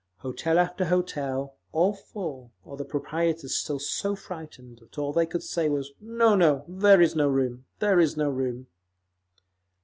Hotel 0.21 0.57
after 0.57 0.85
hotel, 0.85 1.57
all 1.73 1.93
full, 1.93 2.51
or 2.65 2.75
the 2.75 2.83
proprietors 2.83 3.55
still 3.55 3.77
so 3.77 4.15
frightened 4.15 4.79
that 4.79 4.97
all 4.97 5.13
they 5.13 5.27
could 5.27 5.43
say 5.43 5.69
was, 5.69 5.91
"No, 6.01 6.33
no, 6.33 6.65
there 6.67 7.01
is 7.03 7.15
no 7.15 7.27
room! 7.27 7.65
There 7.77 7.99
is 7.99 8.17
no 8.17 8.31
room!" 8.31 8.65